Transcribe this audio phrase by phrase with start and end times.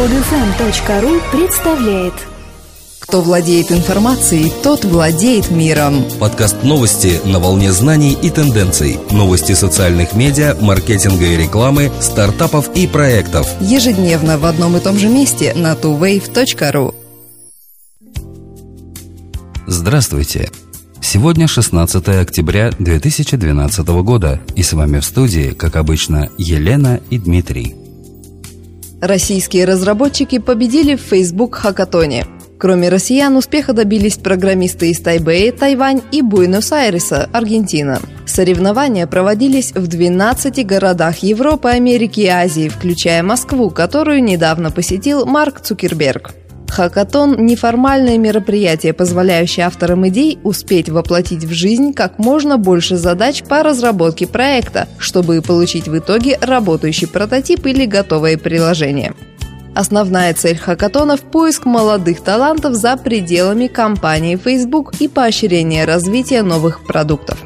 [0.00, 2.14] Podfm.ru представляет
[3.00, 6.06] Кто владеет информацией, тот владеет миром.
[6.18, 8.98] Подкаст новости на волне знаний и тенденций.
[9.10, 13.46] Новости социальных медиа, маркетинга и рекламы, стартапов и проектов.
[13.60, 16.94] Ежедневно в одном и том же месте на tuwave.ru
[19.66, 20.50] Здравствуйте!
[21.02, 27.74] Сегодня 16 октября 2012 года, и с вами в студии, как обычно, Елена и Дмитрий.
[29.00, 32.26] Российские разработчики победили в Facebook Хакатоне.
[32.58, 38.00] Кроме россиян, успеха добились программисты из Тайбэя, Тайвань и Буэнос-Айреса, Аргентина.
[38.26, 45.60] Соревнования проводились в 12 городах Европы, Америки и Азии, включая Москву, которую недавно посетил Марк
[45.62, 46.34] Цукерберг.
[46.70, 53.64] Хакатон– неформальное мероприятие, позволяющее авторам идей успеть воплотить в жизнь как можно больше задач по
[53.64, 59.14] разработке проекта, чтобы получить в итоге работающий прототип или готовое приложение.
[59.74, 67.38] Основная цель хакатонов– поиск молодых талантов за пределами компании Facebook и поощрение развития новых продуктов.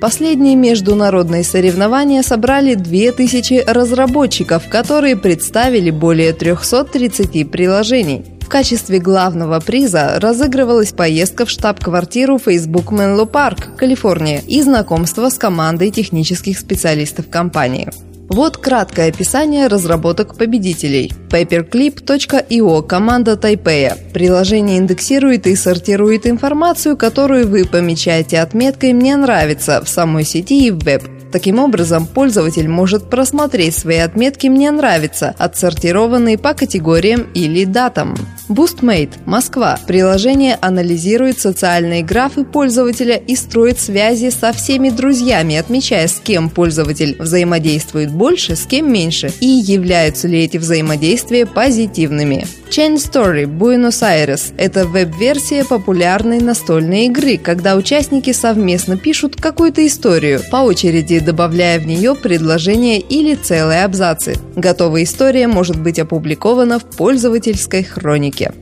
[0.00, 10.18] Последние международные соревнования собрали 2000 разработчиков, которые представили более 330 приложений– в качестве главного приза
[10.18, 17.90] разыгрывалась поездка в штаб-квартиру Facebook Menlo Park, Калифорния и знакомство с командой технических специалистов компании.
[18.30, 21.12] Вот краткое описание разработок победителей.
[21.28, 23.98] Paperclip.io– команда Тайпея.
[24.14, 30.70] Приложение индексирует и сортирует информацию, которую вы помечаете отметкой «Мне нравится» в самой сети и
[30.70, 37.64] в веб– Таким образом, пользователь может просмотреть свои отметки «Мне нравится», отсортированные по категориям или
[37.64, 38.16] датам.
[38.48, 39.78] BoostMate, Москва.
[39.86, 47.16] Приложение анализирует социальные графы пользователя и строит связи со всеми друзьями, отмечая, с кем пользователь
[47.18, 52.46] взаимодействует больше, с кем меньше, и являются ли эти взаимодействия позитивными.
[52.70, 60.58] Chain Story, Буэнос-Айрес– это веб-версия популярной настольной игры, когда участники совместно пишут какую-то историю, по
[60.58, 64.36] очереди добавляя в нее предложения или целые абзацы.
[64.56, 68.52] Готовая история может быть опубликована в пользовательской хронике.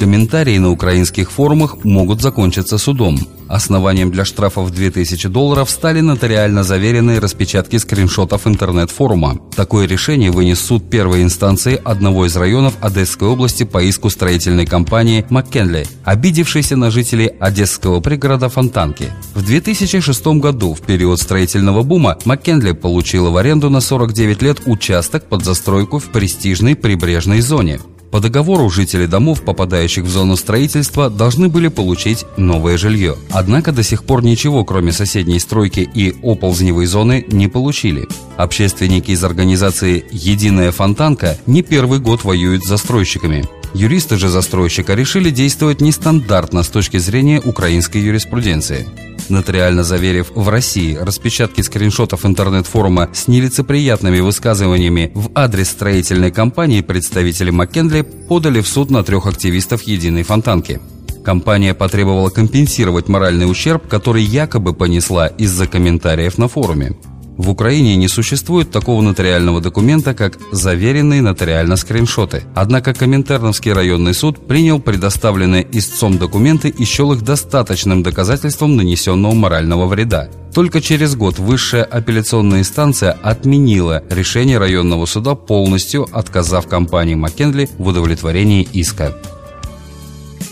[0.00, 3.18] Комментарии на украинских форумах могут закончиться судом.
[3.48, 9.38] Основанием для штрафов 2000 долларов стали нотариально заверенные распечатки скриншотов интернет-форума.
[9.54, 15.26] Такое решение вынес суд первой инстанции одного из районов Одесской области по иску строительной компании
[15.28, 19.12] «Маккенли», обидевшейся на жителей одесского пригорода Фонтанки.
[19.34, 25.28] В 2006 году, в период строительного бума, «Маккенли» получила в аренду на 49 лет участок
[25.28, 27.80] под застройку в престижной прибрежной зоне.
[28.10, 33.16] По договору жители домов, попадающих в зону строительства, должны были получить новое жилье.
[33.30, 38.08] Однако до сих пор ничего, кроме соседней стройки и оползневой зоны, не получили.
[38.36, 43.44] Общественники из организации «Единая фонтанка» не первый год воюют с застройщиками.
[43.74, 48.88] Юристы же застройщика решили действовать нестандартно с точки зрения украинской юриспруденции
[49.30, 57.50] нотариально заверив в России распечатки скриншотов интернет-форума с нелицеприятными высказываниями в адрес строительной компании, представители
[57.50, 60.80] Маккенли подали в суд на трех активистов «Единой фонтанки».
[61.24, 66.96] Компания потребовала компенсировать моральный ущерб, который якобы понесла из-за комментариев на форуме.
[67.40, 72.42] В Украине не существует такого нотариального документа, как заверенные нотариально скриншоты.
[72.54, 79.86] Однако Коминтерновский районный суд принял предоставленные истцом документы и счел их достаточным доказательством нанесенного морального
[79.86, 80.28] вреда.
[80.52, 87.86] Только через год высшая апелляционная инстанция отменила решение районного суда полностью, отказав компании Маккенли в
[87.86, 89.16] удовлетворении иска.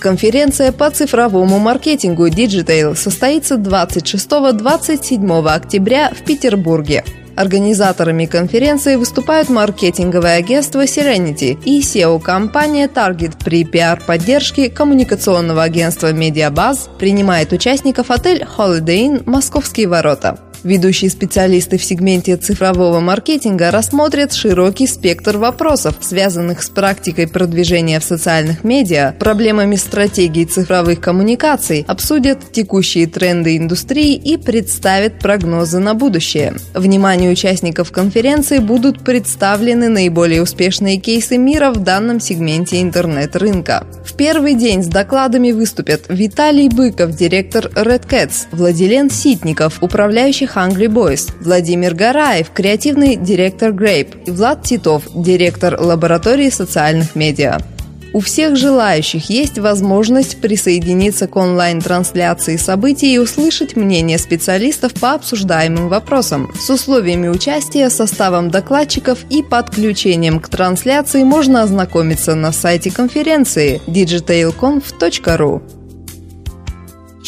[0.00, 7.04] Конференция по цифровому маркетингу Digital состоится 26-27 октября в Петербурге.
[7.34, 13.34] Организаторами конференции выступают маркетинговое агентство Serenity и SEO-компания Target.
[13.44, 20.47] При пиар-поддержке коммуникационного агентства Mediabuzz принимает участников отель Holiday Inn «Московские ворота».
[20.64, 28.04] Ведущие специалисты в сегменте цифрового маркетинга рассмотрят широкий спектр вопросов, связанных с практикой продвижения в
[28.04, 36.54] социальных медиа, проблемами стратегии цифровых коммуникаций, обсудят текущие тренды индустрии и представят прогнозы на будущее.
[36.74, 43.86] Вниманию участников конференции будут представлены наиболее успешные кейсы мира в данном сегменте интернет-рынка.
[44.04, 50.86] В первый день с докладами выступят Виталий Быков, директор Red Cats, Владилен Ситников, управляющий Hungry
[50.86, 57.58] Boys, Владимир Гараев, креативный директор Grape и Влад Титов, директор лаборатории социальных медиа.
[58.12, 65.88] У всех желающих есть возможность присоединиться к онлайн-трансляции событий и услышать мнение специалистов по обсуждаемым
[65.88, 66.50] вопросам.
[66.58, 75.77] С условиями участия, составом докладчиков и подключением к трансляции можно ознакомиться на сайте конференции digitalconf.ru.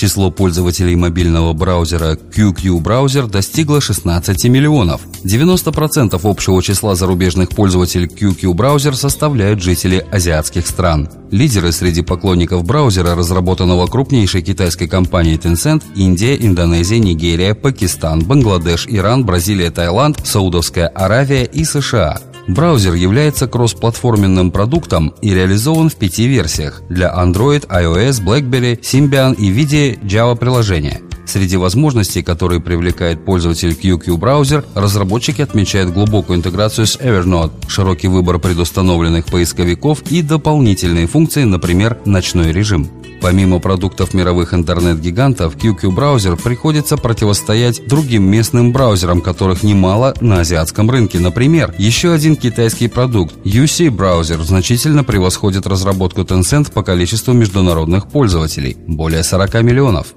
[0.00, 5.02] Число пользователей мобильного браузера QQ Browser достигло 16 миллионов.
[5.24, 11.10] 90% общего числа зарубежных пользователей QQ Browser составляют жители азиатских стран.
[11.30, 19.26] Лидеры среди поклонников браузера, разработанного крупнейшей китайской компанией Tencent, Индия, Индонезия, Нигерия, Пакистан, Бангладеш, Иран,
[19.26, 22.18] Бразилия, Таиланд, Саудовская Аравия и США.
[22.48, 29.50] Браузер является кроссплатформенным продуктом и реализован в пяти версиях для Android, iOS, BlackBerry, Symbian и
[29.50, 31.00] в виде Java приложения.
[31.26, 38.40] Среди возможностей, которые привлекает пользователь QQ браузер, разработчики отмечают глубокую интеграцию с Evernote, широкий выбор
[38.40, 42.90] предустановленных поисковиков и дополнительные функции, например, ночной режим.
[43.20, 51.18] Помимо продуктов мировых интернет-гигантов, QQ-браузер приходится противостоять другим местным браузерам, которых немало на азиатском рынке.
[51.18, 58.76] Например, еще один китайский продукт UC браузер значительно превосходит разработку Tencent по количеству международных пользователей–
[58.86, 60.14] более 40 миллионов.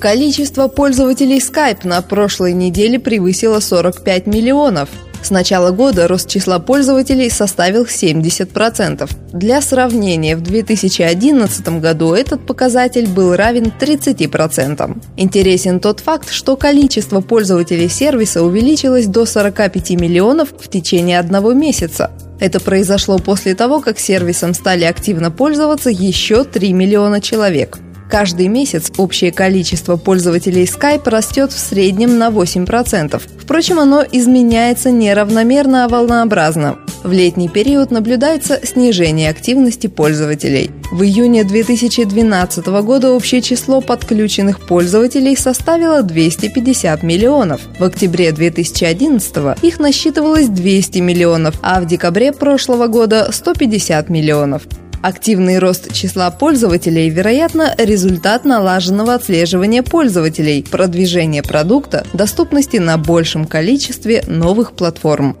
[0.00, 4.90] Количество пользователей Skype на прошлой неделе превысило 45 миллионов–
[5.24, 9.10] с начала года рост числа пользователей составил 70%.
[9.32, 15.02] Для сравнения, в 2011 году этот показатель был равен 30%.
[15.16, 22.10] Интересен тот факт, что количество пользователей сервиса увеличилось до 45 миллионов в течение одного месяца.
[22.40, 27.78] Это произошло после того, как сервисом стали активно пользоваться еще 3 миллиона человек.
[28.12, 33.22] Каждый месяц общее количество пользователей Skype растет в среднем на 8%.
[33.38, 36.76] Впрочем, оно изменяется неравномерно, а волнообразно.
[37.02, 40.70] В летний период наблюдается снижение активности пользователей.
[40.92, 47.62] В июне 2012 года общее число подключенных пользователей составило 250 миллионов.
[47.78, 54.64] В октябре 2011 их насчитывалось 200 миллионов, а в декабре прошлого года 150 миллионов.
[55.02, 64.22] Активный рост числа пользователей, вероятно, результат налаженного отслеживания пользователей, продвижения продукта, доступности на большем количестве
[64.28, 65.36] новых платформ.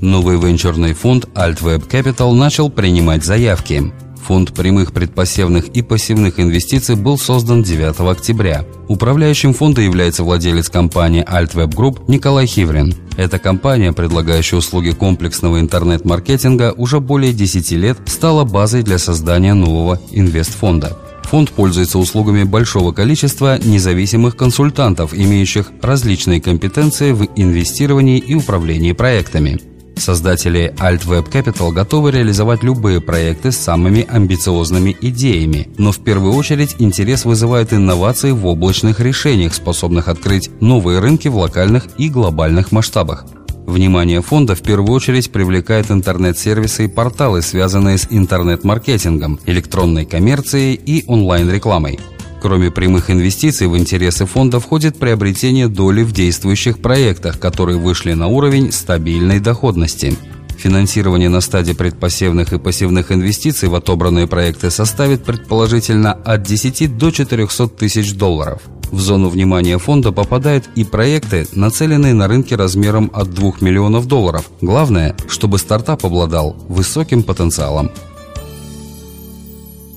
[0.00, 3.92] Новый венчурный фонд AltWeb Capital начал принимать заявки.
[4.26, 8.64] Фонд прямых предпосевных и пассивных инвестиций был создан 9 октября.
[8.88, 12.94] Управляющим фонда является владелец компании AltWeb Group Николай Хиврин.
[13.16, 20.00] Эта компания, предлагающая услуги комплексного интернет-маркетинга, уже более 10 лет стала базой для создания нового
[20.10, 20.98] инвестфонда.
[21.24, 29.73] Фонд пользуется услугами большого количества независимых консультантов, имеющих различные компетенции в инвестировании и управлении проектами.
[29.96, 36.76] Создатели AltWeb Capital готовы реализовать любые проекты с самыми амбициозными идеями, но в первую очередь
[36.78, 43.24] интерес вызывают инновации в облачных решениях, способных открыть новые рынки в локальных и глобальных масштабах.
[43.66, 51.04] Внимание фонда в первую очередь привлекает интернет-сервисы и порталы, связанные с интернет-маркетингом, электронной коммерцией и
[51.06, 51.98] онлайн-рекламой.
[52.44, 58.26] Кроме прямых инвестиций в интересы фонда входит приобретение доли в действующих проектах, которые вышли на
[58.26, 60.14] уровень стабильной доходности.
[60.58, 67.10] Финансирование на стадии предпосевных и пассивных инвестиций в отобранные проекты составит предположительно от 10 до
[67.10, 68.60] 400 тысяч долларов.
[68.90, 74.50] В зону внимания фонда попадают и проекты, нацеленные на рынке размером от 2 миллионов долларов.
[74.60, 77.90] Главное, чтобы стартап обладал высоким потенциалом.